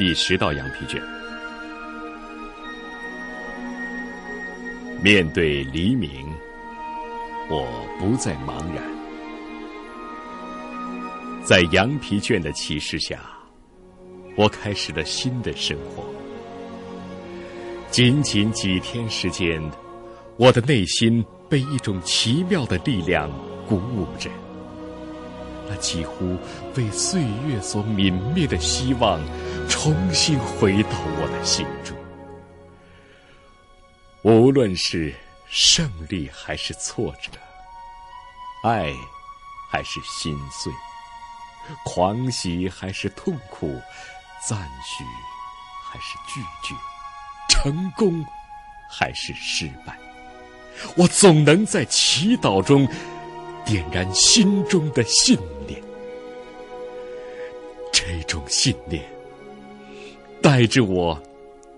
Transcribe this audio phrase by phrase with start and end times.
[0.00, 0.98] 第十道羊皮卷。
[5.02, 6.26] 面对黎明，
[7.50, 8.82] 我不再茫然。
[11.44, 13.20] 在羊皮卷的启示下，
[14.38, 16.02] 我开始了新的生活。
[17.90, 19.62] 仅仅几天时间，
[20.38, 23.30] 我的内心被一种奇妙的力量
[23.68, 24.30] 鼓舞着。
[25.70, 26.36] 那几乎
[26.74, 29.20] 被岁月所泯灭的希望，
[29.68, 31.96] 重新回到我的心中。
[34.22, 35.14] 无论是
[35.48, 37.30] 胜利还是挫折，
[38.64, 38.92] 爱
[39.70, 40.72] 还是心碎，
[41.84, 43.80] 狂喜还是痛苦，
[44.44, 45.04] 赞许
[45.84, 46.74] 还是拒绝，
[47.48, 48.26] 成功
[48.90, 49.96] 还是失败，
[50.96, 52.88] 我总能在祈祷中
[53.64, 55.59] 点燃心中的信念。
[58.00, 59.04] 这种信念
[60.40, 61.20] 带着我。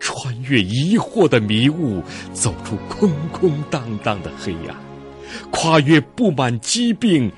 [0.05, 4.77] 穿越疑惑的迷雾，走出空空荡荡的黑暗，
[5.53, 7.31] 跨越布满疾病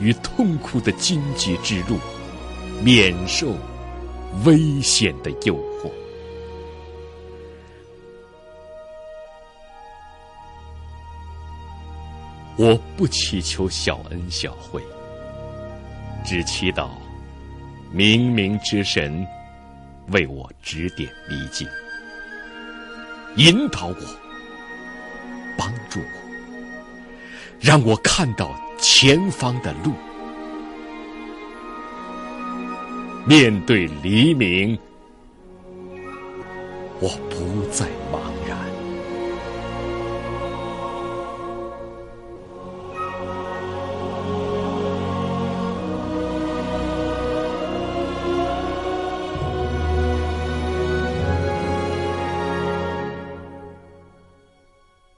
[0.00, 1.98] 与痛苦的荆棘之路，
[2.82, 3.54] 免受
[4.46, 5.90] 危险的诱惑。
[12.56, 14.82] 我不祈求小恩小惠，
[16.24, 16.88] 只祈祷
[17.94, 19.26] 冥冥之神
[20.08, 21.66] 为我指点迷津。
[23.36, 23.96] 引导我，
[25.58, 26.06] 帮助我，
[27.60, 29.92] 让我看到前方的路。
[33.26, 34.78] 面对黎明，
[37.00, 38.35] 我不再忙。